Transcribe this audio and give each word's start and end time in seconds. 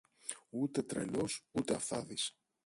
Ούτε 0.49 0.81
τρελός 0.83 1.45
ούτε 1.51 1.73
αυθάδης. 1.75 2.37